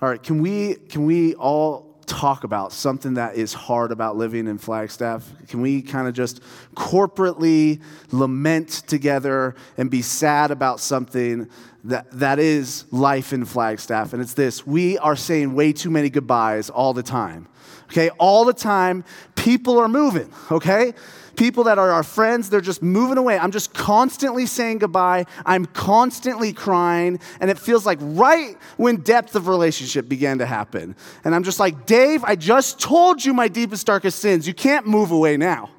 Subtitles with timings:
[0.00, 4.46] All right, can we, can we all talk about something that is hard about living
[4.46, 5.28] in Flagstaff?
[5.48, 6.40] Can we kind of just
[6.76, 7.82] corporately
[8.12, 11.48] lament together and be sad about something
[11.82, 14.12] that, that is life in Flagstaff?
[14.12, 17.48] And it's this we are saying way too many goodbyes all the time.
[17.86, 19.02] Okay, all the time,
[19.34, 20.92] people are moving, okay?
[21.38, 23.38] People that are our friends, they're just moving away.
[23.38, 25.24] I'm just constantly saying goodbye.
[25.46, 27.20] I'm constantly crying.
[27.40, 30.96] And it feels like right when depth of relationship began to happen.
[31.24, 34.46] And I'm just like, Dave, I just told you my deepest, darkest sins.
[34.46, 35.70] You can't move away now.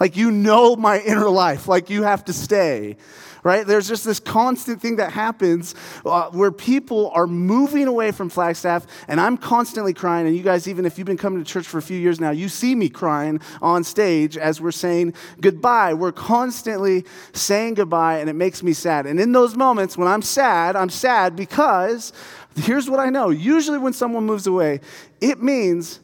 [0.00, 1.66] Like, you know my inner life.
[1.66, 2.96] Like, you have to stay
[3.42, 3.66] right?
[3.66, 5.74] There's just this constant thing that happens
[6.04, 10.26] uh, where people are moving away from Flagstaff, and I'm constantly crying.
[10.26, 12.30] And you guys, even if you've been coming to church for a few years now,
[12.30, 15.94] you see me crying on stage as we're saying goodbye.
[15.94, 19.06] We're constantly saying goodbye, and it makes me sad.
[19.06, 22.12] And in those moments when I'm sad, I'm sad because
[22.56, 24.80] here's what I know usually when someone moves away,
[25.20, 26.00] it means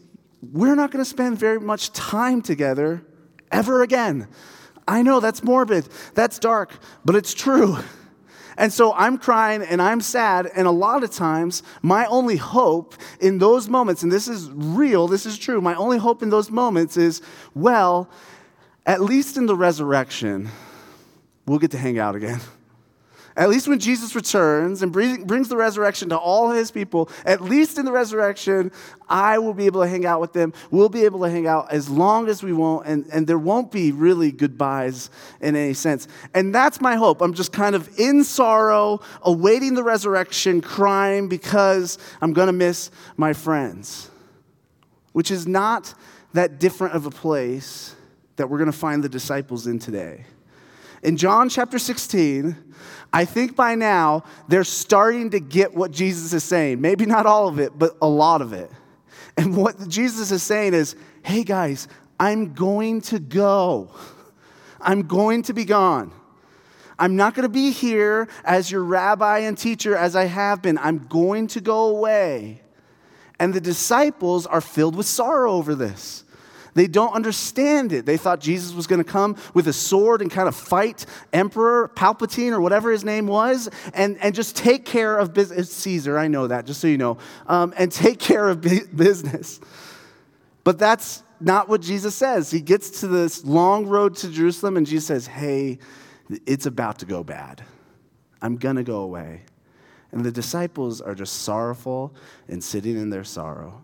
[0.52, 3.04] we're not going to spend very much time together
[3.50, 4.28] ever again.
[4.86, 6.72] I know that's morbid, that's dark,
[7.04, 7.78] but it's true.
[8.56, 12.94] And so I'm crying and I'm sad, and a lot of times, my only hope
[13.18, 16.50] in those moments, and this is real, this is true, my only hope in those
[16.50, 17.20] moments is,
[17.54, 18.08] well,
[18.86, 20.48] at least in the resurrection,
[21.46, 22.40] we'll get to hang out again.
[23.36, 27.78] At least when Jesus returns and brings the resurrection to all his people, at least
[27.78, 28.70] in the resurrection,
[29.08, 30.52] I will be able to hang out with them.
[30.70, 33.72] We'll be able to hang out as long as we want, and, and there won't
[33.72, 35.10] be really goodbyes
[35.40, 36.06] in any sense.
[36.32, 37.20] And that's my hope.
[37.20, 42.92] I'm just kind of in sorrow, awaiting the resurrection, crying because I'm going to miss
[43.16, 44.10] my friends,
[45.12, 45.92] which is not
[46.34, 47.96] that different of a place
[48.36, 50.24] that we're going to find the disciples in today.
[51.04, 52.56] In John chapter 16,
[53.12, 56.80] I think by now they're starting to get what Jesus is saying.
[56.80, 58.70] Maybe not all of it, but a lot of it.
[59.36, 61.88] And what Jesus is saying is, hey guys,
[62.18, 63.90] I'm going to go.
[64.80, 66.12] I'm going to be gone.
[66.98, 70.78] I'm not going to be here as your rabbi and teacher as I have been.
[70.78, 72.62] I'm going to go away.
[73.38, 76.23] And the disciples are filled with sorrow over this.
[76.74, 78.04] They don't understand it.
[78.04, 81.90] They thought Jesus was going to come with a sword and kind of fight Emperor
[81.94, 85.72] Palpatine or whatever his name was and, and just take care of business.
[85.72, 88.60] Caesar, I know that, just so you know, um, and take care of
[88.96, 89.60] business.
[90.64, 92.50] But that's not what Jesus says.
[92.50, 95.78] He gets to this long road to Jerusalem and Jesus says, Hey,
[96.46, 97.62] it's about to go bad.
[98.42, 99.42] I'm going to go away.
[100.10, 102.14] And the disciples are just sorrowful
[102.48, 103.82] and sitting in their sorrow.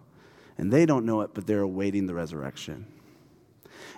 [0.60, 2.84] And they don't know it, but they're awaiting the resurrection.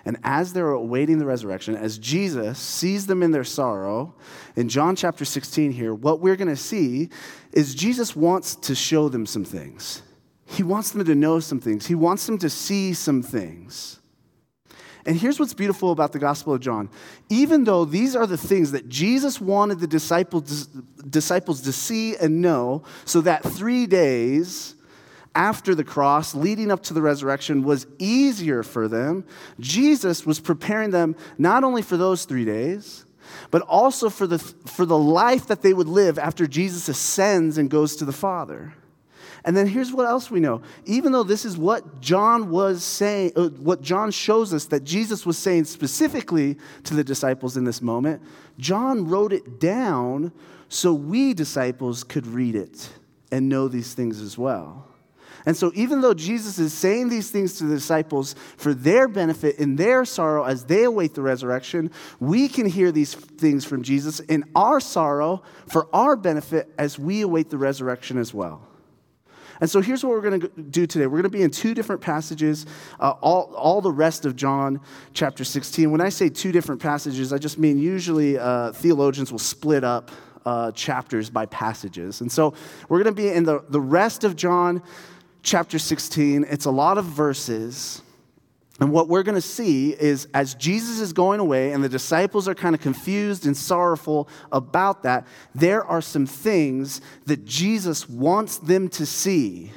[0.05, 4.15] And as they're awaiting the resurrection, as Jesus sees them in their sorrow,
[4.55, 7.09] in John chapter 16 here, what we're going to see
[7.51, 10.03] is Jesus wants to show them some things.
[10.45, 11.85] He wants them to know some things.
[11.85, 13.99] He wants them to see some things.
[15.05, 16.89] And here's what's beautiful about the Gospel of John.
[17.29, 20.67] Even though these are the things that Jesus wanted the disciples,
[21.09, 24.75] disciples to see and know, so that three days
[25.35, 29.25] after the cross, leading up to the resurrection, was easier for them,
[29.59, 33.05] Jesus was preparing them not only for those three days,
[33.49, 37.69] but also for the, for the life that they would live after Jesus ascends and
[37.69, 38.73] goes to the Father.
[39.45, 40.61] And then here's what else we know.
[40.85, 45.25] Even though this is what John was saying, uh, what John shows us that Jesus
[45.25, 48.21] was saying specifically to the disciples in this moment,
[48.57, 50.31] John wrote it down
[50.69, 52.89] so we disciples could read it
[53.31, 54.87] and know these things as well.
[55.45, 59.57] And so, even though Jesus is saying these things to the disciples for their benefit
[59.57, 64.19] in their sorrow as they await the resurrection, we can hear these things from Jesus
[64.21, 68.67] in our sorrow for our benefit as we await the resurrection as well.
[69.59, 71.05] And so here's what we're going to do today.
[71.05, 72.65] We're going to be in two different passages,
[72.99, 74.81] uh, all, all the rest of John
[75.13, 75.91] chapter 16.
[75.91, 80.11] When I say two different passages, I just mean usually uh, theologians will split up
[80.45, 82.21] uh, chapters by passages.
[82.21, 82.53] And so
[82.89, 84.81] we're going to be in the, the rest of John
[85.43, 86.45] chapter 16.
[86.49, 88.01] It's a lot of verses.
[88.79, 92.47] And what we're going to see is as Jesus is going away and the disciples
[92.47, 98.57] are kind of confused and sorrowful about that, there are some things that Jesus wants
[98.57, 99.71] them to see.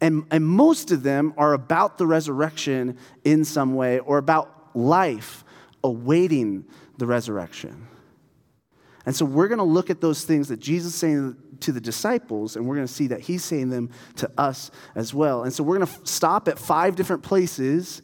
[0.00, 5.44] And, and most of them are about the resurrection in some way or about life
[5.84, 6.64] awaiting
[6.98, 7.86] the resurrection.
[9.06, 11.80] And so we're going to look at those things that Jesus is saying to the
[11.80, 15.44] disciples, and we're going to see that he's saying them to us as well.
[15.44, 18.02] And so we're going to stop at five different places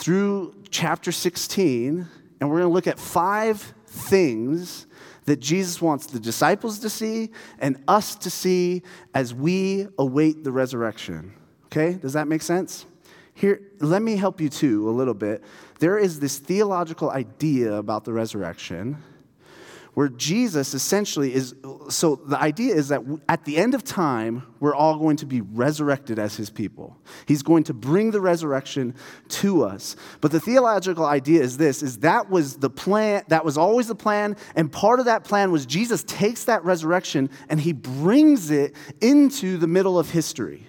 [0.00, 2.06] through chapter 16,
[2.40, 4.86] and we're going to look at five things
[5.24, 8.82] that Jesus wants the disciples to see and us to see
[9.14, 11.32] as we await the resurrection.
[11.66, 11.94] Okay?
[11.94, 12.86] Does that make sense?
[13.34, 15.42] Here, let me help you too a little bit.
[15.78, 18.98] There is this theological idea about the resurrection
[19.94, 21.54] where Jesus essentially is.
[21.88, 25.40] So the idea is that at the end of time, we're all going to be
[25.40, 26.96] resurrected as his people.
[27.26, 28.94] He's going to bring the resurrection
[29.28, 29.96] to us.
[30.20, 33.94] But the theological idea is this is that was the plan, that was always the
[33.94, 38.74] plan, and part of that plan was Jesus takes that resurrection and he brings it
[39.00, 40.66] into the middle of history.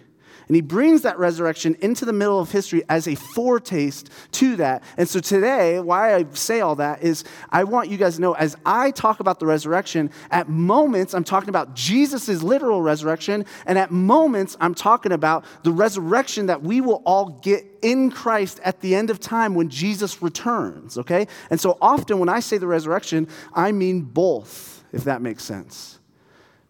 [0.52, 4.84] And he brings that resurrection into the middle of history as a foretaste to that.
[4.98, 8.34] And so today, why I say all that is I want you guys to know
[8.34, 13.78] as I talk about the resurrection, at moments I'm talking about Jesus' literal resurrection, and
[13.78, 18.82] at moments I'm talking about the resurrection that we will all get in Christ at
[18.82, 21.28] the end of time when Jesus returns, okay?
[21.50, 26.02] And so often when I say the resurrection, I mean both, if that makes sense,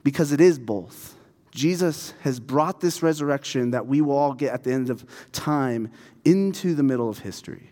[0.04, 1.11] because it is both.
[1.51, 5.92] Jesus has brought this resurrection that we will all get at the end of time
[6.24, 7.69] into the middle of history.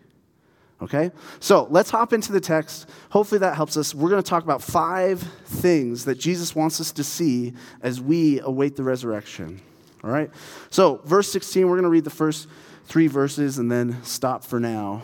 [0.82, 1.12] Okay?
[1.40, 2.90] So let's hop into the text.
[3.10, 3.94] Hopefully that helps us.
[3.94, 8.40] We're going to talk about five things that Jesus wants us to see as we
[8.42, 9.62] await the resurrection.
[10.04, 10.30] All right?
[10.70, 12.48] So, verse 16, we're going to read the first
[12.86, 15.04] three verses and then stop for now.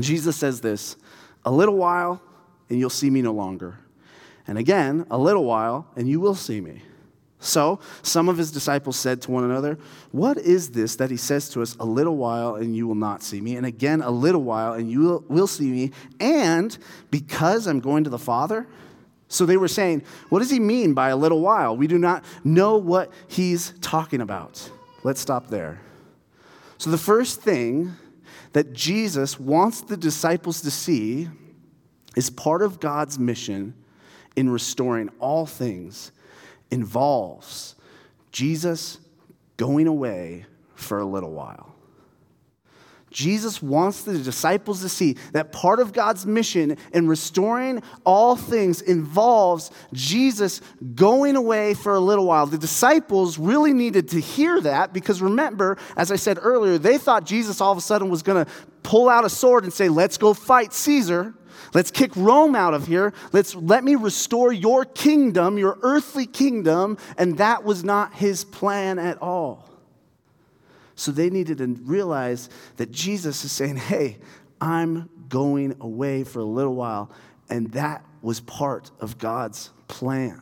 [0.00, 0.96] Jesus says this
[1.44, 2.20] A little while,
[2.68, 3.78] and you'll see me no longer.
[4.46, 6.82] And again, a little while, and you will see me.
[7.44, 9.78] So some of his disciples said to one another,
[10.12, 13.22] What is this that he says to us, A little while and you will not
[13.22, 16.76] see me, and again a little while and you will see me, and
[17.10, 18.66] because I'm going to the Father?
[19.28, 21.76] So they were saying, What does he mean by a little while?
[21.76, 24.70] We do not know what he's talking about.
[25.02, 25.80] Let's stop there.
[26.78, 27.92] So the first thing
[28.54, 31.28] that Jesus wants the disciples to see
[32.16, 33.74] is part of God's mission
[34.34, 36.10] in restoring all things
[36.70, 37.74] involves
[38.32, 38.98] Jesus
[39.56, 41.74] going away for a little while.
[43.14, 48.82] Jesus wants the disciples to see that part of God's mission in restoring all things
[48.82, 50.60] involves Jesus
[50.96, 52.46] going away for a little while.
[52.46, 57.24] The disciples really needed to hear that because remember, as I said earlier, they thought
[57.24, 58.50] Jesus all of a sudden was going to
[58.82, 61.34] pull out a sword and say, Let's go fight Caesar.
[61.72, 63.12] Let's kick Rome out of here.
[63.32, 66.98] Let's let me restore your kingdom, your earthly kingdom.
[67.18, 69.68] And that was not his plan at all.
[70.96, 74.18] So they needed to realize that Jesus is saying, Hey,
[74.60, 77.10] I'm going away for a little while.
[77.50, 80.40] And that was part of God's plan.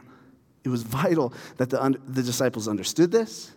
[0.65, 3.53] It was vital that the, the disciples understood this.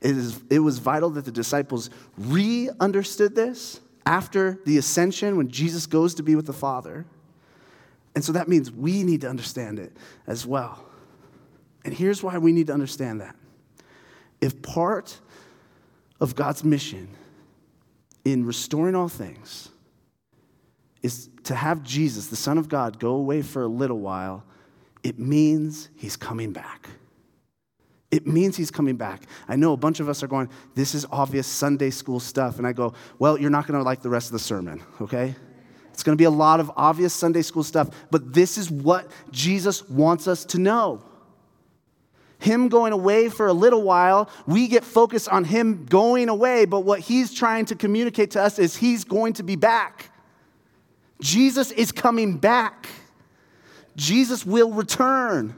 [0.00, 5.48] It, is, it was vital that the disciples re understood this after the ascension when
[5.48, 7.06] Jesus goes to be with the Father.
[8.16, 9.96] And so that means we need to understand it
[10.26, 10.84] as well.
[11.84, 13.36] And here's why we need to understand that.
[14.40, 15.16] If part
[16.18, 17.08] of God's mission
[18.24, 19.68] in restoring all things
[21.02, 24.42] is to have Jesus, the Son of God, go away for a little while,
[25.04, 26.88] it means he's coming back.
[28.10, 29.22] It means he's coming back.
[29.48, 32.58] I know a bunch of us are going, this is obvious Sunday school stuff.
[32.58, 35.34] And I go, well, you're not going to like the rest of the sermon, okay?
[35.92, 39.10] It's going to be a lot of obvious Sunday school stuff, but this is what
[39.30, 41.02] Jesus wants us to know.
[42.38, 46.80] Him going away for a little while, we get focused on him going away, but
[46.80, 50.10] what he's trying to communicate to us is he's going to be back.
[51.20, 52.88] Jesus is coming back.
[53.94, 55.54] Jesus will return.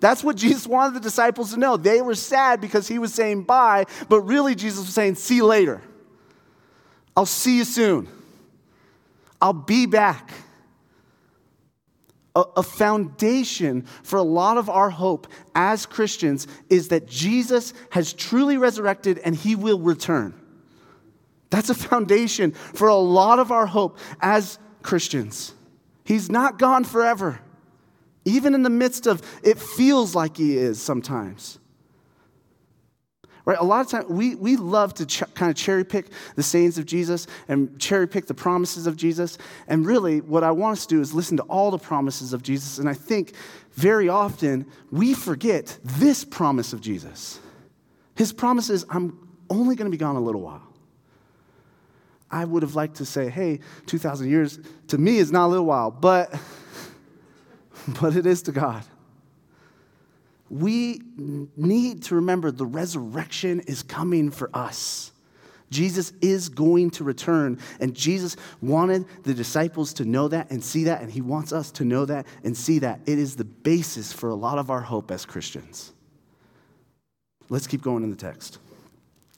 [0.00, 1.76] That's what Jesus wanted the disciples to know.
[1.76, 5.46] They were sad because he was saying bye, but really Jesus was saying, see you
[5.46, 5.80] later.
[7.16, 8.08] I'll see you soon.
[9.40, 10.30] I'll be back.
[12.34, 18.12] A, a, foundation for a lot of our hope as Christians is that Jesus has
[18.12, 20.34] truly resurrected and he will return.
[21.48, 25.54] That's a foundation for a lot of our hope as Christians.
[26.04, 27.40] He's not gone forever
[28.26, 31.58] even in the midst of it feels like he is sometimes.
[33.46, 33.56] Right?
[33.58, 36.78] A lot of times we, we love to ch- kind of cherry pick the sayings
[36.78, 39.38] of Jesus and cherry pick the promises of Jesus.
[39.68, 42.42] And really, what I want us to do is listen to all the promises of
[42.42, 42.78] Jesus.
[42.78, 43.34] And I think
[43.74, 47.38] very often we forget this promise of Jesus.
[48.16, 50.66] His promise is, I'm only going to be gone a little while.
[52.28, 55.66] I would have liked to say, hey, 2,000 years to me is not a little
[55.66, 56.34] while, but
[58.00, 58.84] but it is to God.
[60.48, 61.02] We
[61.56, 65.12] need to remember the resurrection is coming for us.
[65.70, 70.84] Jesus is going to return, and Jesus wanted the disciples to know that and see
[70.84, 73.00] that, and he wants us to know that and see that.
[73.06, 75.92] It is the basis for a lot of our hope as Christians.
[77.48, 78.58] Let's keep going in the text.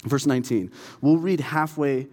[0.04, 0.70] Verse 19.
[1.00, 2.08] We'll read halfway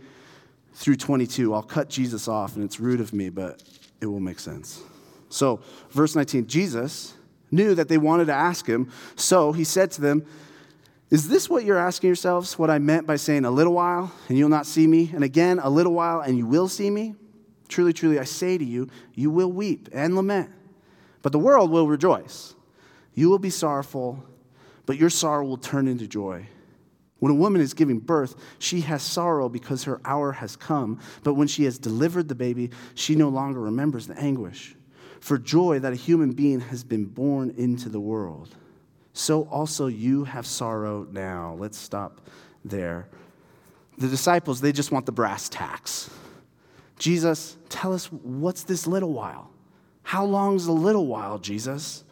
[0.73, 1.53] through 22.
[1.53, 3.61] I'll cut Jesus off, and it's rude of me, but
[3.99, 4.81] it will make sense.
[5.35, 7.13] So, verse 19 Jesus
[7.51, 10.25] knew that they wanted to ask him, so he said to them,
[11.09, 12.57] Is this what you're asking yourselves?
[12.57, 15.59] What I meant by saying, A little while, and you'll not see me, and again,
[15.59, 17.15] a little while, and you will see me?
[17.67, 20.51] Truly, truly, I say to you, you will weep and lament,
[21.21, 22.55] but the world will rejoice.
[23.13, 24.23] You will be sorrowful,
[24.85, 26.47] but your sorrow will turn into joy.
[27.19, 30.99] When a woman is giving birth, she has sorrow because her hour has come.
[31.23, 34.75] But when she has delivered the baby, she no longer remembers the anguish
[35.19, 38.55] for joy that a human being has been born into the world.
[39.13, 41.55] So also you have sorrow now.
[41.57, 42.21] Let's stop
[42.63, 43.07] there.
[43.97, 46.09] The disciples, they just want the brass tacks.
[46.99, 49.49] Jesus, tell us what's this little while?
[50.03, 52.03] How long's a little while, Jesus?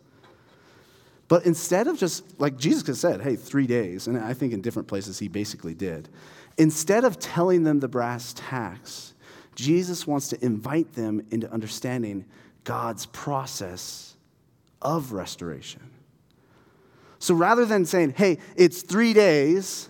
[1.27, 4.61] But instead of just, like Jesus could said, hey, three days, and I think in
[4.61, 6.09] different places he basically did,
[6.57, 9.13] instead of telling them the brass tacks,
[9.55, 12.25] Jesus wants to invite them into understanding
[12.63, 14.15] God's process
[14.81, 15.81] of restoration.
[17.19, 19.87] So rather than saying, hey, it's three days,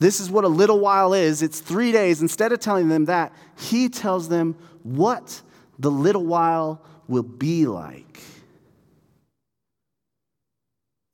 [0.00, 3.32] this is what a little while is, it's three days, instead of telling them that,
[3.56, 5.40] he tells them what
[5.78, 8.20] the little while will be like.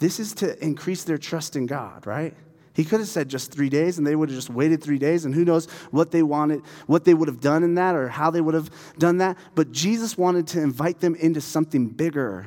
[0.01, 2.35] This is to increase their trust in God, right?
[2.79, 5.25] He could have said just three days and they would have just waited three days
[5.25, 8.31] and who knows what they wanted, what they would have done in that or how
[8.31, 8.71] they would have
[9.01, 9.37] done that.
[9.57, 12.47] But Jesus wanted to invite them into something bigger.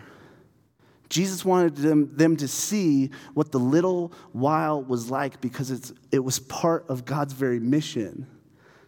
[1.09, 6.19] Jesus wanted them, them to see what the little while was like because it's, it
[6.19, 8.25] was part of God's very mission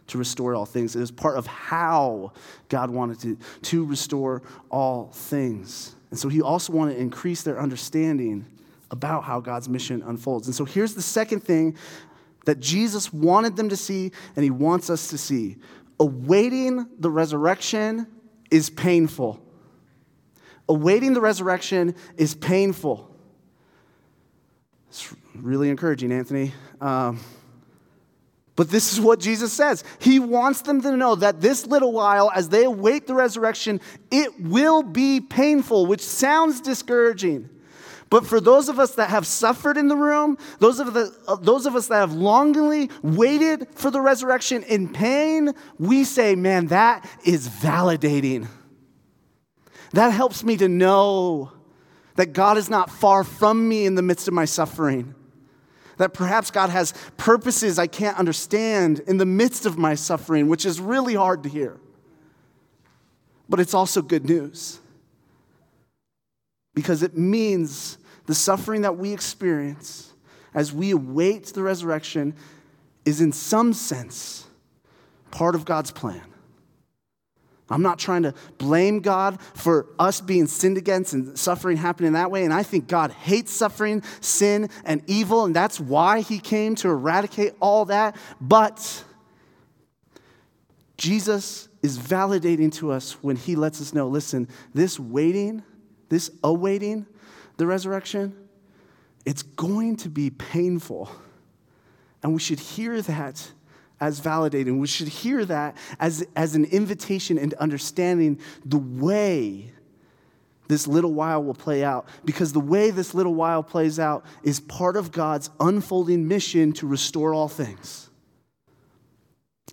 [0.06, 0.96] to restore all things.
[0.96, 2.32] It was part of how
[2.70, 5.94] God wanted to, to restore all things.
[6.08, 8.46] And so he also wanted to increase their understanding
[8.94, 10.46] about how God's mission unfolds.
[10.46, 11.76] And so here's the second thing
[12.44, 15.56] that Jesus wanted them to see and he wants us to see
[15.98, 18.06] awaiting the resurrection
[18.52, 19.44] is painful.
[20.68, 23.10] Awaiting the resurrection is painful.
[24.88, 26.52] It's really encouraging, Anthony.
[26.80, 27.18] Um,
[28.54, 29.82] but this is what Jesus says.
[29.98, 33.80] He wants them to know that this little while, as they await the resurrection,
[34.12, 37.50] it will be painful, which sounds discouraging.
[38.14, 41.34] But for those of us that have suffered in the room, those of, the, uh,
[41.34, 46.68] those of us that have longingly waited for the resurrection in pain, we say, man,
[46.68, 48.46] that is validating.
[49.94, 51.50] That helps me to know
[52.14, 55.16] that God is not far from me in the midst of my suffering.
[55.96, 60.64] That perhaps God has purposes I can't understand in the midst of my suffering, which
[60.64, 61.80] is really hard to hear.
[63.48, 64.78] But it's also good news
[66.74, 70.12] because it means the suffering that we experience
[70.54, 72.34] as we await the resurrection
[73.04, 74.46] is, in some sense,
[75.30, 76.22] part of God's plan.
[77.70, 82.30] I'm not trying to blame God for us being sinned against and suffering happening that
[82.30, 82.44] way.
[82.44, 86.88] And I think God hates suffering, sin, and evil, and that's why He came to
[86.88, 88.16] eradicate all that.
[88.40, 89.04] But
[90.98, 95.62] Jesus is validating to us when He lets us know listen, this waiting,
[96.10, 97.06] this awaiting
[97.56, 98.34] the resurrection,
[99.24, 101.10] it's going to be painful.
[102.22, 103.50] And we should hear that
[104.00, 104.78] as validating.
[104.78, 109.70] We should hear that as, as an invitation into understanding the way
[110.66, 112.08] this little while will play out.
[112.24, 116.86] Because the way this little while plays out is part of God's unfolding mission to
[116.86, 118.10] restore all things.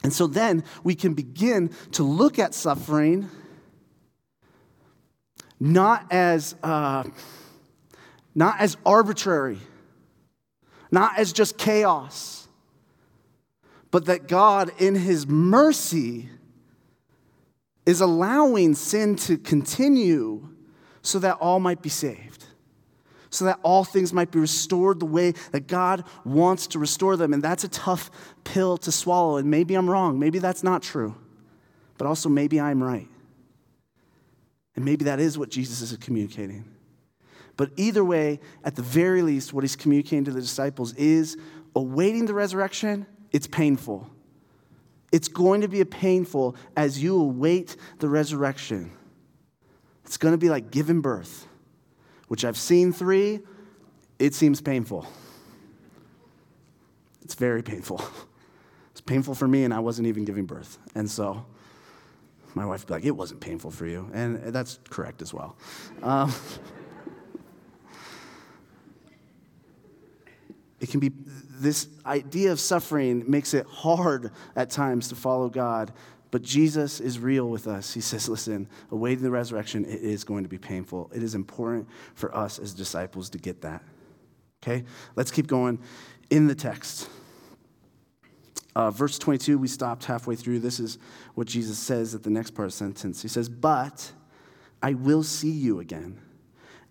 [0.03, 3.29] And so then we can begin to look at suffering
[5.59, 7.03] not as, uh,
[8.33, 9.59] not as arbitrary,
[10.91, 12.41] not as just chaos
[13.91, 16.29] but that God, in His mercy,
[17.85, 20.47] is allowing sin to continue
[21.01, 22.45] so that all might be saved,
[23.29, 27.33] so that all things might be restored the way that God wants to restore them.
[27.33, 28.09] And that's a tough
[28.43, 29.37] pill to swallow.
[29.37, 30.17] And maybe I'm wrong.
[30.17, 31.15] Maybe that's not true.
[31.97, 33.07] But also, maybe I'm right.
[34.75, 36.65] And maybe that is what Jesus is communicating.
[37.57, 41.37] But either way, at the very least, what he's communicating to the disciples is
[41.75, 44.09] awaiting the resurrection it's painful.
[45.11, 48.91] It's going to be painful as you await the resurrection.
[50.05, 51.47] It's going to be like giving birth,
[52.27, 53.39] which I've seen three,
[54.19, 55.07] it seems painful.
[57.23, 58.01] It's very painful.
[58.91, 60.77] It's painful for me, and I wasn't even giving birth.
[60.95, 61.45] And so
[62.55, 64.09] my wife would be like, It wasn't painful for you.
[64.13, 65.55] And that's correct as well.
[66.03, 66.33] Um,
[70.81, 71.11] it can be,
[71.59, 75.93] this idea of suffering makes it hard at times to follow God.
[76.31, 77.93] But Jesus is real with us.
[77.93, 81.11] He says, listen, awaiting the resurrection, it is going to be painful.
[81.13, 83.83] It is important for us as disciples to get that.
[84.63, 84.83] Okay?
[85.15, 85.79] Let's keep going
[86.29, 87.09] in the text.
[88.75, 90.59] Uh, verse 22, we stopped halfway through.
[90.59, 90.97] This is
[91.35, 93.21] what Jesus says at the next part of the sentence.
[93.21, 94.11] He says, But
[94.81, 96.19] I will see you again,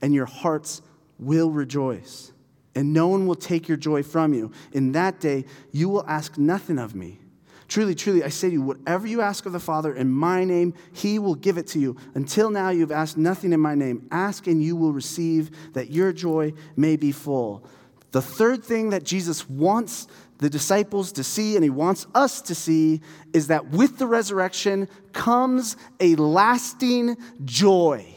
[0.00, 0.82] and your hearts
[1.18, 2.32] will rejoice,
[2.74, 4.52] and no one will take your joy from you.
[4.72, 7.20] In that day, you will ask nothing of me.
[7.68, 10.74] Truly, truly, I say to you, whatever you ask of the Father in my name,
[10.92, 11.96] he will give it to you.
[12.14, 14.08] Until now, you've asked nothing in my name.
[14.10, 17.64] Ask and you will receive, that your joy may be full.
[18.10, 20.08] The third thing that Jesus wants
[20.38, 24.88] the disciples to see and he wants us to see is that with the resurrection
[25.12, 28.16] comes a lasting joy.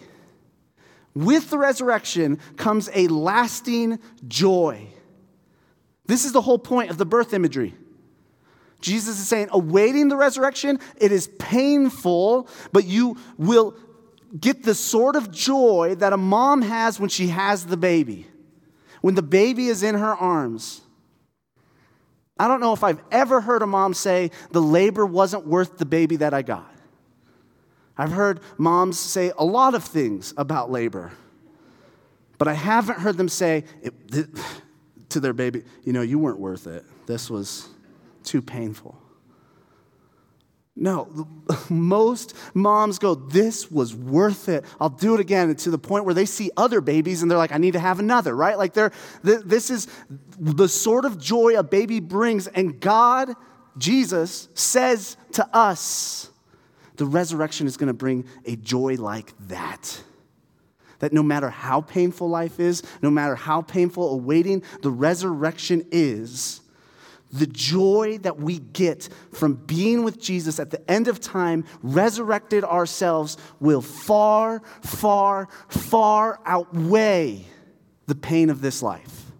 [1.15, 4.87] With the resurrection comes a lasting joy.
[6.05, 7.75] This is the whole point of the birth imagery.
[8.81, 13.77] Jesus is saying, awaiting the resurrection, it is painful, but you will
[14.37, 18.27] get the sort of joy that a mom has when she has the baby,
[19.01, 20.81] when the baby is in her arms.
[22.37, 25.85] I don't know if I've ever heard a mom say, the labor wasn't worth the
[25.85, 26.72] baby that I got.
[27.97, 31.11] I've heard moms say a lot of things about labor,
[32.37, 33.93] but I haven't heard them say it,
[35.09, 36.83] to their baby, you know, you weren't worth it.
[37.05, 37.69] This was
[38.23, 38.97] too painful.
[40.75, 41.27] No,
[41.69, 44.65] most moms go, This was worth it.
[44.79, 45.49] I'll do it again.
[45.49, 47.79] And to the point where they see other babies and they're like, I need to
[47.79, 48.57] have another, right?
[48.57, 49.87] Like, they're, this is
[50.39, 52.47] the sort of joy a baby brings.
[52.47, 53.33] And God,
[53.77, 56.31] Jesus, says to us,
[57.03, 60.01] the resurrection is going to bring a joy like that.
[60.99, 66.61] That no matter how painful life is, no matter how painful awaiting the resurrection is,
[67.33, 72.63] the joy that we get from being with Jesus at the end of time, resurrected
[72.63, 77.43] ourselves, will far, far, far outweigh
[78.05, 79.32] the pain of this life.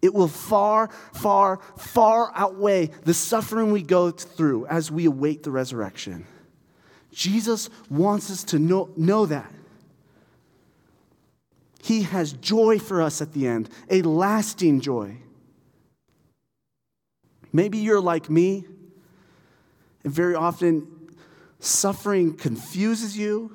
[0.00, 5.50] It will far, far, far outweigh the suffering we go through as we await the
[5.50, 6.26] resurrection.
[7.10, 9.52] Jesus wants us to know, know that.
[11.82, 15.16] He has joy for us at the end, a lasting joy.
[17.52, 18.66] Maybe you're like me,
[20.04, 20.86] and very often
[21.60, 23.52] suffering confuses you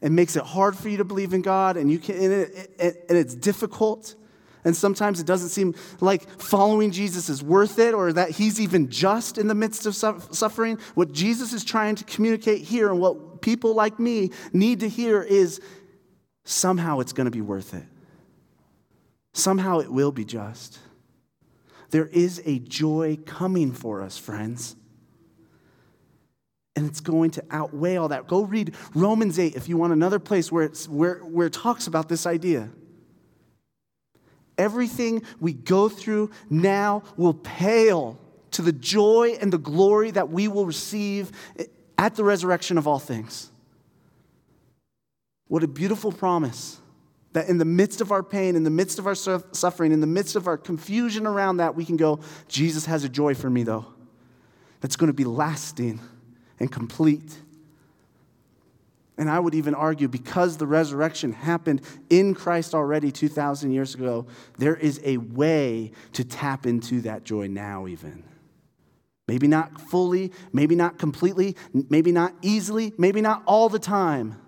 [0.00, 3.04] and makes it hard for you to believe in God, and, you can, and, it,
[3.08, 4.14] and it's difficult.
[4.64, 8.88] And sometimes it doesn't seem like following Jesus is worth it or that he's even
[8.88, 10.78] just in the midst of suffering.
[10.94, 15.22] What Jesus is trying to communicate here and what people like me need to hear
[15.22, 15.60] is
[16.44, 17.84] somehow it's going to be worth it.
[19.34, 20.78] Somehow it will be just.
[21.90, 24.76] There is a joy coming for us, friends.
[26.76, 28.26] And it's going to outweigh all that.
[28.26, 31.86] Go read Romans 8 if you want another place where, it's, where, where it talks
[31.86, 32.70] about this idea.
[34.56, 38.18] Everything we go through now will pale
[38.52, 41.32] to the joy and the glory that we will receive
[41.98, 43.50] at the resurrection of all things.
[45.48, 46.80] What a beautiful promise.
[47.32, 50.06] That in the midst of our pain, in the midst of our suffering, in the
[50.06, 53.64] midst of our confusion around that, we can go, Jesus has a joy for me,
[53.64, 53.86] though,
[54.80, 55.98] that's going to be lasting
[56.60, 57.36] and complete.
[59.16, 64.26] And I would even argue because the resurrection happened in Christ already 2,000 years ago,
[64.58, 68.24] there is a way to tap into that joy now, even.
[69.28, 74.40] Maybe not fully, maybe not completely, maybe not easily, maybe not all the time.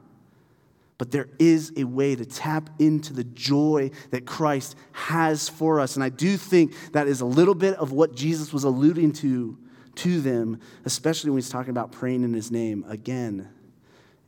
[0.99, 5.95] But there is a way to tap into the joy that Christ has for us.
[5.95, 9.59] And I do think that is a little bit of what Jesus was alluding to
[9.97, 13.49] to them, especially when he's talking about praying in his name again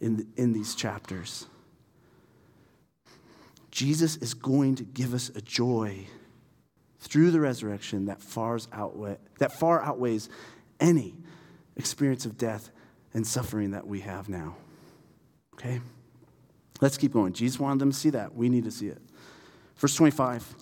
[0.00, 1.46] in, in these chapters.
[3.70, 6.06] Jesus is going to give us a joy
[7.00, 10.28] through the resurrection that far, outweigh, that far outweighs
[10.80, 11.14] any
[11.76, 12.70] experience of death
[13.14, 14.56] and suffering that we have now.
[15.54, 15.80] Okay?
[16.80, 17.32] Let's keep going.
[17.32, 18.34] Jesus wanted them to see that.
[18.34, 19.00] We need to see it.
[19.76, 20.54] Verse 25.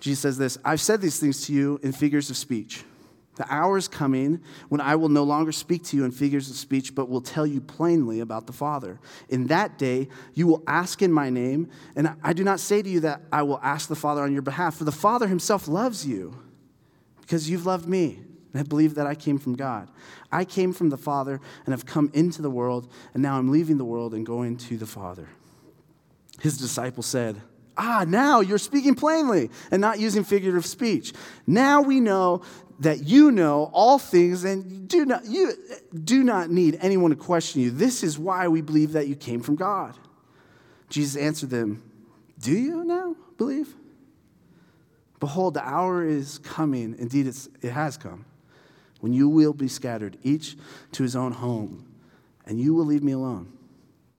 [0.00, 2.84] Jesus says this I've said these things to you in figures of speech.
[3.36, 6.56] The hour is coming when I will no longer speak to you in figures of
[6.56, 9.00] speech, but will tell you plainly about the Father.
[9.30, 12.88] In that day, you will ask in my name, and I do not say to
[12.88, 16.06] you that I will ask the Father on your behalf, for the Father himself loves
[16.06, 16.36] you
[17.22, 18.16] because you've loved me
[18.52, 19.88] and have believed that I came from God.
[20.30, 23.78] I came from the Father and have come into the world, and now I'm leaving
[23.78, 25.26] the world and going to the Father.
[26.40, 27.40] His disciples said,
[27.78, 31.14] Ah, now you're speaking plainly and not using figurative speech.
[31.46, 32.42] Now we know
[32.82, 35.52] that you know all things and do not, you
[36.02, 37.70] do not need anyone to question you.
[37.70, 39.96] This is why we believe that you came from God.
[40.88, 41.82] Jesus answered them,
[42.40, 43.74] Do you now believe?
[45.20, 46.96] Behold, the hour is coming.
[46.98, 48.24] Indeed, it has come
[49.00, 50.56] when you will be scattered, each
[50.92, 51.86] to his own home,
[52.46, 53.52] and you will leave me alone.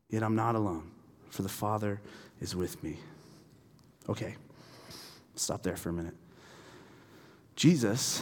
[0.09, 0.89] Yet I'm not alone,
[1.29, 2.01] for the Father
[2.39, 2.97] is with me.
[4.07, 4.35] Okay,
[5.35, 6.15] stop there for a minute.
[7.55, 8.21] Jesus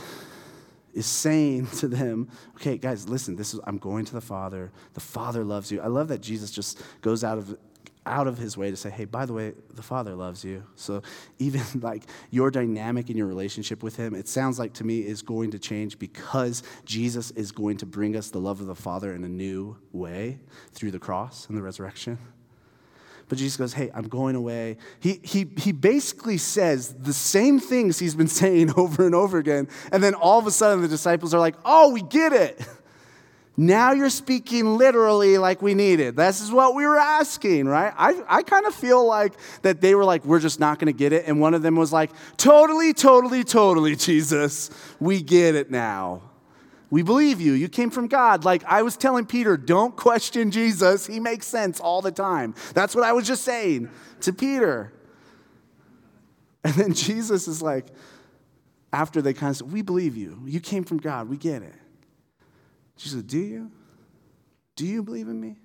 [0.94, 4.72] is saying to them, okay, guys, listen, this is I'm going to the Father.
[4.94, 5.82] The Father loves you.
[5.82, 7.58] I love that Jesus just goes out of
[8.06, 10.64] out of his way to say, hey, by the way, the Father loves you.
[10.76, 11.04] So
[11.40, 15.22] even like your dynamic in your relationship with him, it sounds like to me is
[15.22, 19.14] going to change because Jesus is going to bring us the love of the Father
[19.14, 20.40] in a new way
[20.72, 22.18] through the cross and the resurrection.
[23.32, 24.76] But Jesus goes, Hey, I'm going away.
[25.00, 29.70] He, he, he basically says the same things he's been saying over and over again.
[29.94, 32.62] And then all of a sudden the disciples are like, Oh, we get it.
[33.56, 36.18] Now you're speaking literally like we needed.
[36.18, 37.94] This is what we were asking, right?
[37.98, 40.98] I, I kind of feel like that they were like, we're just not going to
[40.98, 41.24] get it.
[41.26, 44.70] And one of them was like, totally, totally, totally, Jesus.
[45.00, 46.31] We get it now.
[46.92, 47.54] We believe you.
[47.54, 48.44] You came from God.
[48.44, 51.08] Like I was telling Peter, don't question Jesus.
[51.08, 52.54] He makes sense all the time.
[52.74, 54.94] That's what I was just saying to Peter.
[56.64, 57.88] And then Jesus is like,
[58.94, 60.44] after they kind of said, We believe you.
[60.46, 61.30] You came from God.
[61.30, 61.74] We get it.
[62.98, 63.72] Jesus said, Do you?
[64.76, 65.56] Do you believe in me?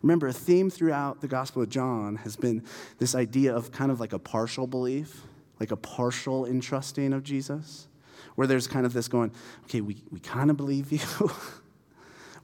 [0.00, 2.64] Remember, a theme throughout the Gospel of John has been
[2.98, 5.20] this idea of kind of like a partial belief,
[5.60, 7.86] like a partial entrusting of Jesus
[8.34, 9.32] where there's kind of this going,
[9.64, 11.00] okay, we, we kind of believe you.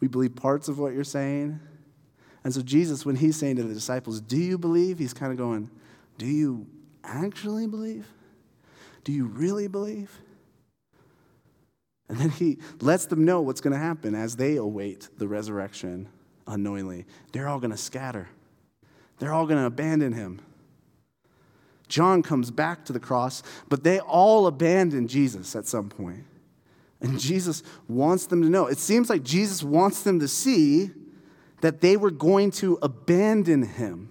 [0.01, 1.61] we believe parts of what you're saying.
[2.45, 4.99] And so, Jesus, when he's saying to the disciples, Do you believe?
[4.99, 5.71] He's kind of going,
[6.17, 6.67] Do you
[7.05, 8.07] actually believe?
[9.05, 10.11] Do you really believe?
[12.09, 16.09] And then he lets them know what's going to happen as they await the resurrection
[16.47, 17.05] unknowingly.
[17.33, 18.29] They're all going to scatter,
[19.19, 20.41] they're all going to abandon him.
[21.89, 26.25] John comes back to the cross, but they all abandon Jesus at some point.
[27.01, 28.67] And Jesus wants them to know.
[28.67, 30.91] It seems like Jesus wants them to see
[31.61, 34.11] that they were going to abandon him.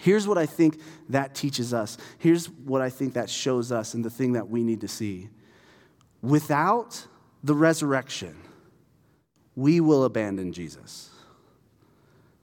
[0.00, 1.98] Here's what I think that teaches us.
[2.18, 5.28] Here's what I think that shows us, and the thing that we need to see.
[6.22, 7.06] Without
[7.44, 8.36] the resurrection,
[9.54, 11.10] we will abandon Jesus.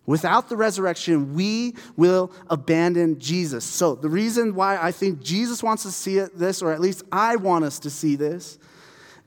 [0.08, 3.66] Without the resurrection, we will abandon Jesus.
[3.66, 7.36] So, the reason why I think Jesus wants to see this, or at least I
[7.36, 8.58] want us to see this,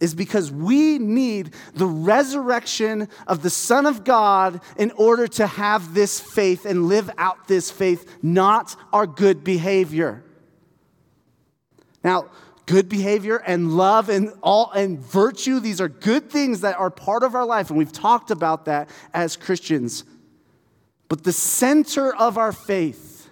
[0.01, 5.93] is because we need the resurrection of the Son of God in order to have
[5.93, 10.25] this faith and live out this faith, not our good behavior.
[12.03, 12.31] Now,
[12.64, 17.23] good behavior and love and all and virtue, these are good things that are part
[17.23, 20.05] of our life, and we've talked about that as Christians.
[21.11, 23.29] But the center of our faith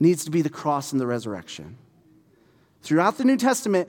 [0.00, 1.78] needs to be the cross and the resurrection.
[2.82, 3.88] Throughout the New Testament,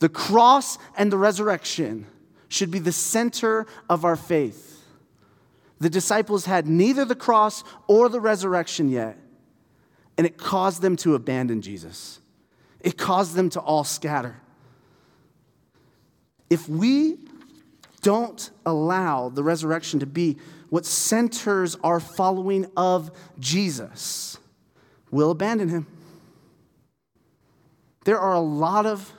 [0.00, 2.04] the cross and the resurrection
[2.48, 4.84] should be the center of our faith.
[5.78, 9.18] The disciples had neither the cross or the resurrection yet,
[10.18, 12.20] and it caused them to abandon Jesus.
[12.80, 14.40] It caused them to all scatter.
[16.50, 17.18] If we
[18.04, 20.36] don't allow the resurrection to be
[20.68, 24.38] what centers our following of Jesus,
[25.10, 25.86] we'll abandon him.
[28.04, 29.10] There are a lot of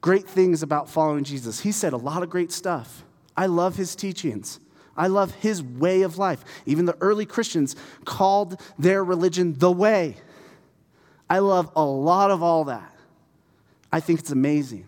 [0.00, 1.60] great things about following Jesus.
[1.60, 3.04] He said a lot of great stuff.
[3.36, 4.58] I love his teachings.
[4.96, 6.42] I love his way of life.
[6.64, 10.16] Even the early Christians called their religion the way.
[11.28, 12.94] I love a lot of all that.
[13.92, 14.86] I think it's amazing.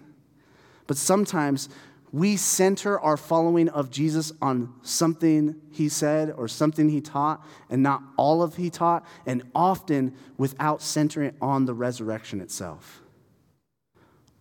[0.87, 1.69] But sometimes
[2.13, 7.83] we center our following of Jesus on something he said or something he taught and
[7.83, 13.01] not all of he taught, and often without centering on the resurrection itself.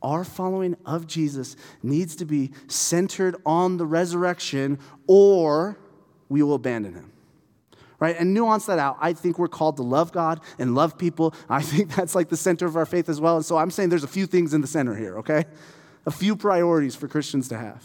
[0.02, 5.80] Our following of Jesus needs to be centered on the resurrection, or
[6.28, 7.14] we will abandon him.
[8.00, 8.18] Right?
[8.18, 8.98] And nuance that out.
[9.00, 11.36] I think we're called to love God and love people.
[11.48, 13.38] I think that's like the center of our faith as well.
[13.38, 15.46] And so I'm saying there's a few things in the center here, okay?
[16.06, 17.84] A few priorities for Christians to have.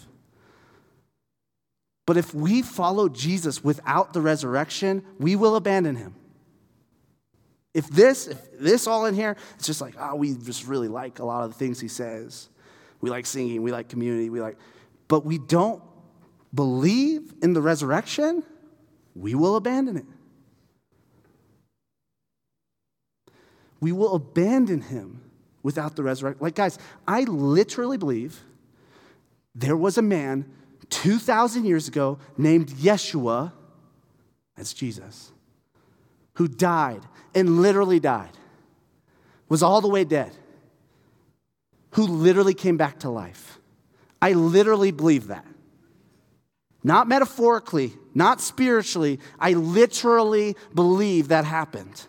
[2.06, 6.14] But if we follow Jesus without the resurrection, we will abandon him.
[7.74, 11.18] If this, if this all in here, it's just like, oh, we just really like
[11.18, 12.48] a lot of the things he says.
[13.00, 14.56] We like singing, we like community, we like,
[15.08, 15.82] but we don't
[16.54, 18.42] believe in the resurrection,
[19.14, 20.06] we will abandon it.
[23.80, 25.25] We will abandon him
[25.66, 26.38] without the resurrection.
[26.40, 28.44] Like, guys, I literally believe
[29.52, 30.48] there was a man
[30.90, 33.50] 2,000 years ago named Yeshua,
[34.56, 35.32] that's Jesus,
[36.34, 37.02] who died
[37.34, 38.30] and literally died,
[39.48, 40.30] was all the way dead,
[41.90, 43.58] who literally came back to life.
[44.22, 45.46] I literally believe that.
[46.84, 49.18] Not metaphorically, not spiritually.
[49.40, 52.06] I literally believe that happened.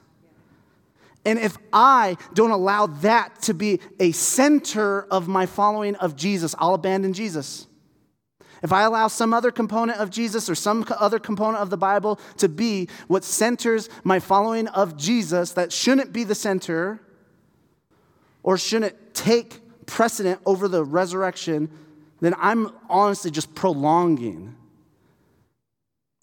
[1.27, 6.55] And if I don't allow that to be a center of my following of Jesus,
[6.57, 7.67] I'll abandon Jesus.
[8.63, 12.17] If I allow some other component of Jesus or some other component of the Bible
[12.37, 17.01] to be what centers my following of Jesus that shouldn't be the center
[18.41, 21.69] or shouldn't take precedent over the resurrection,
[22.21, 24.55] then I'm honestly just prolonging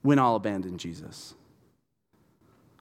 [0.00, 1.34] when I'll abandon Jesus.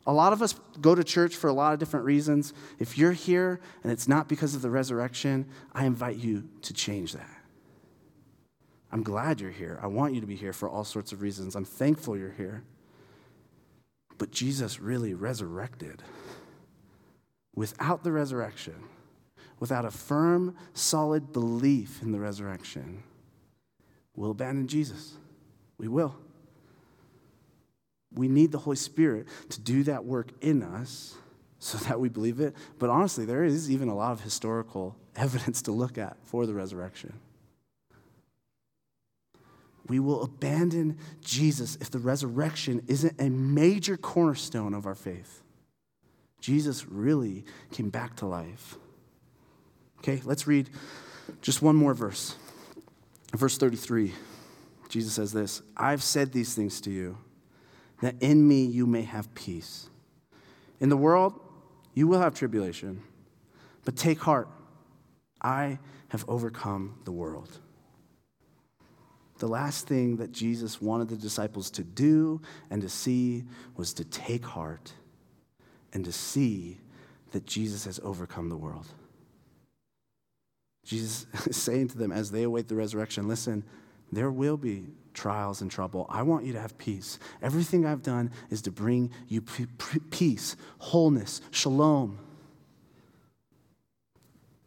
[0.05, 2.53] A lot of us go to church for a lot of different reasons.
[2.77, 7.13] If you're here and it's not because of the resurrection, I invite you to change
[7.13, 7.29] that.
[8.91, 9.79] I'm glad you're here.
[9.81, 11.55] I want you to be here for all sorts of reasons.
[11.55, 12.63] I'm thankful you're here.
[14.17, 16.03] But Jesus really resurrected.
[17.55, 18.75] Without the resurrection,
[19.59, 23.03] without a firm, solid belief in the resurrection,
[24.15, 25.13] we'll abandon Jesus.
[25.77, 26.15] We will.
[28.15, 31.15] We need the Holy Spirit to do that work in us
[31.59, 32.55] so that we believe it.
[32.77, 36.53] But honestly, there is even a lot of historical evidence to look at for the
[36.53, 37.13] resurrection.
[39.87, 45.41] We will abandon Jesus if the resurrection isn't a major cornerstone of our faith.
[46.39, 48.75] Jesus really came back to life.
[49.99, 50.69] Okay, let's read
[51.41, 52.35] just one more verse.
[53.33, 54.13] Verse 33,
[54.89, 57.17] Jesus says this I've said these things to you
[58.03, 59.89] that in me you may have peace.
[60.79, 61.39] In the world,
[61.93, 63.01] you will have tribulation,
[63.85, 64.49] but take heart.
[65.41, 67.59] I have overcome the world.
[69.39, 74.03] The last thing that Jesus wanted the disciples to do and to see was to
[74.03, 74.93] take heart
[75.93, 76.79] and to see
[77.31, 78.87] that Jesus has overcome the world.
[80.85, 83.63] Jesus is saying to them as they await the resurrection listen,
[84.11, 86.05] there will be trials and trouble.
[86.09, 87.19] I want you to have peace.
[87.41, 92.19] Everything I've done is to bring you peace, wholeness, shalom.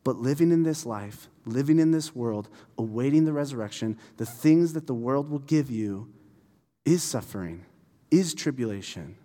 [0.05, 4.87] But living in this life, living in this world, awaiting the resurrection, the things that
[4.87, 6.09] the world will give you
[6.85, 7.65] is suffering,
[8.11, 9.17] is tribulation.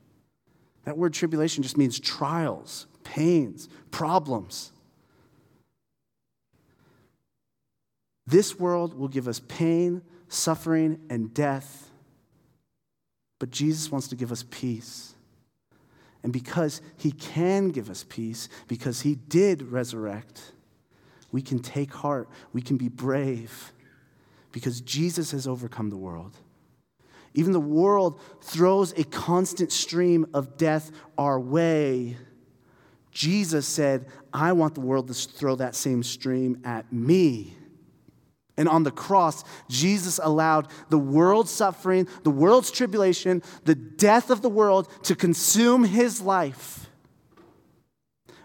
[0.86, 4.72] That word tribulation just means trials, pains, problems.
[8.26, 11.92] This world will give us pain, suffering, and death.
[13.38, 15.14] But Jesus wants to give us peace.
[16.24, 20.54] And because he can give us peace, because he did resurrect,
[21.32, 23.74] we can take heart, we can be brave,
[24.52, 26.38] because Jesus has overcome the world.
[27.34, 32.18] Even the world throws a constant stream of death our way.
[33.12, 37.56] Jesus said, I want the world to throw that same stream at me.
[38.58, 44.42] And on the cross, Jesus allowed the world's suffering, the world's tribulation, the death of
[44.42, 46.90] the world to consume his life.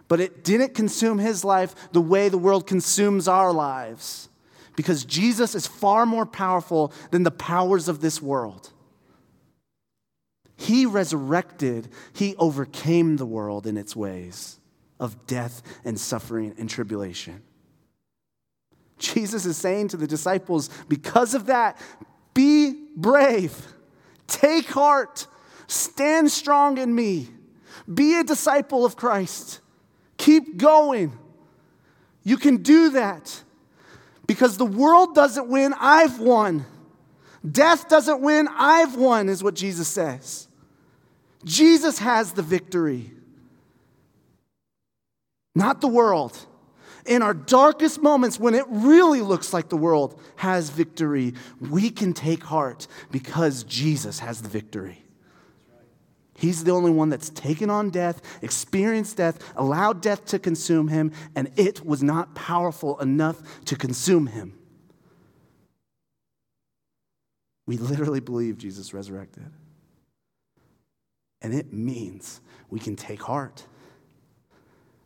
[0.08, 4.28] But it didn't consume his life the way the world consumes our lives,
[4.76, 8.70] because Jesus is far more powerful than the powers of this world.
[10.56, 14.58] He resurrected, he overcame the world in its ways
[15.00, 17.42] of death and suffering and tribulation.
[18.98, 21.78] Jesus is saying to the disciples, because of that,
[22.34, 23.54] be brave,
[24.26, 25.26] take heart,
[25.66, 27.28] stand strong in me,
[27.92, 29.60] be a disciple of Christ,
[30.16, 31.12] keep going.
[32.24, 33.42] You can do that.
[34.26, 36.66] Because the world doesn't win, I've won.
[37.48, 40.48] Death doesn't win, I've won, is what Jesus says.
[41.44, 43.12] Jesus has the victory,
[45.54, 46.36] not the world
[47.06, 52.12] in our darkest moments when it really looks like the world has victory, we can
[52.12, 55.02] take heart because Jesus has the victory.
[56.38, 61.12] He's the only one that's taken on death, experienced death, allowed death to consume him,
[61.34, 64.52] and it was not powerful enough to consume him.
[67.66, 69.50] We literally believe Jesus resurrected.
[71.40, 72.40] And it means
[72.70, 73.64] we can take heart.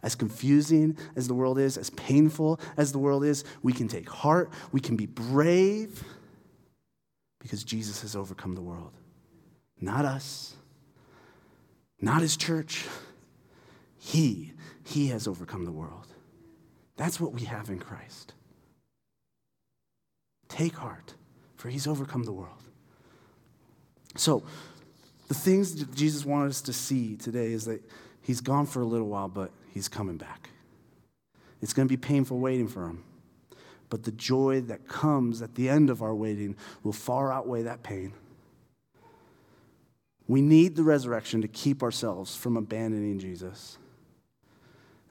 [0.03, 4.09] As confusing as the world is, as painful as the world is, we can take
[4.09, 4.51] heart.
[4.73, 6.03] We can be brave
[7.39, 8.93] because Jesus has overcome the world.
[9.81, 10.55] Not us,
[12.01, 12.87] not his church.
[13.99, 14.53] He,
[14.85, 16.07] he has overcome the world.
[16.97, 18.35] That's what we have in Christ.
[20.49, 21.15] Take heart,
[21.57, 22.63] for he's overcome the world.
[24.17, 24.43] So,
[25.29, 27.81] the things that Jesus wanted us to see today is that
[28.21, 30.51] he's gone for a little while, but he's coming back.
[31.63, 33.05] It's going to be painful waiting for him.
[33.89, 37.83] But the joy that comes at the end of our waiting will far outweigh that
[37.83, 38.13] pain.
[40.29, 43.79] We need the resurrection to keep ourselves from abandoning Jesus.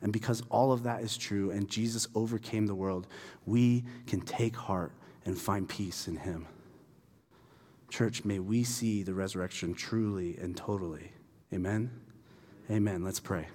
[0.02, 3.06] And because all of that is true and Jesus overcame the world,
[3.46, 4.94] we can take heart
[5.26, 6.48] and find peace in him.
[7.90, 11.12] Church, may we see the resurrection truly and totally.
[11.54, 11.92] Amen?
[12.72, 13.04] Amen.
[13.04, 13.48] Let's pray.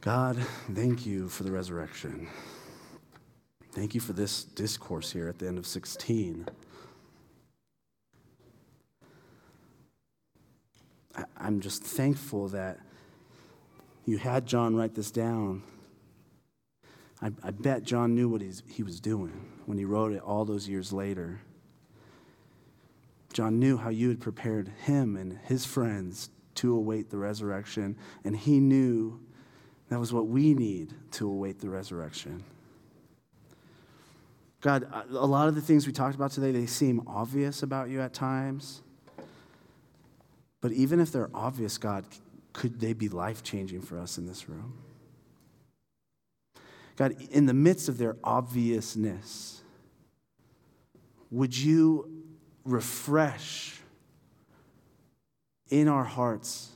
[0.00, 0.36] God,
[0.74, 2.28] thank you for the resurrection.
[3.72, 6.46] Thank you for this discourse here at the end of 16.
[11.36, 12.78] I'm just thankful that
[14.04, 15.64] you had John write this down.
[17.20, 20.68] I, I bet John knew what he was doing when he wrote it all those
[20.68, 21.40] years later.
[23.32, 28.36] John knew how you had prepared him and his friends to await the resurrection, and
[28.36, 29.20] he knew
[29.88, 32.44] that was what we need to await the resurrection.
[34.60, 38.00] God, a lot of the things we talked about today, they seem obvious about you
[38.00, 38.82] at times.
[40.60, 42.04] But even if they're obvious, God,
[42.52, 44.74] could they be life changing for us in this room?
[46.96, 49.62] God, in the midst of their obviousness,
[51.30, 52.24] would you
[52.64, 53.80] refresh
[55.70, 56.70] in our hearts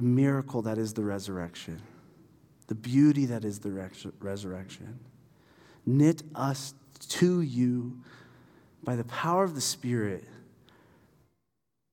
[0.00, 1.78] the miracle that is the resurrection,
[2.68, 3.70] the beauty that is the
[4.18, 4.98] resurrection.
[5.84, 6.72] Knit us
[7.10, 8.00] to you
[8.82, 10.24] by the power of the Spirit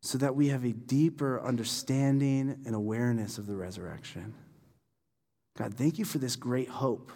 [0.02, 4.34] so that we have a deeper understanding and awareness of the resurrection.
[5.58, 7.12] God, thank you for this great hope.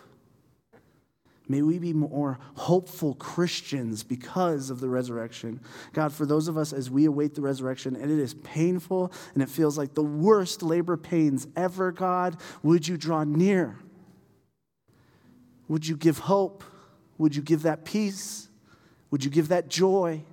[1.51, 5.59] May we be more hopeful Christians because of the resurrection.
[5.91, 9.43] God, for those of us as we await the resurrection, and it is painful and
[9.43, 13.75] it feels like the worst labor pains ever, God, would you draw near?
[15.67, 16.63] Would you give hope?
[17.17, 18.47] Would you give that peace?
[19.09, 20.23] Would you give that joy?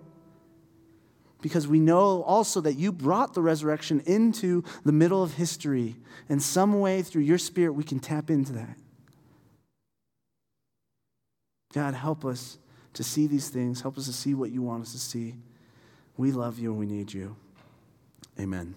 [1.43, 5.97] Because we know also that you brought the resurrection into the middle of history.
[6.29, 8.77] In some way, through your spirit, we can tap into that.
[11.73, 12.59] God, help us
[12.95, 13.81] to see these things.
[13.81, 15.35] Help us to see what you want us to see.
[16.17, 17.37] We love you and we need you.
[18.41, 18.75] Amen.